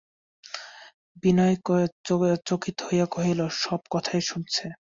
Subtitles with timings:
[1.23, 1.55] বিনয়
[2.47, 4.55] চকিত হইয়া কহিল, সব কথাই শুনেছ!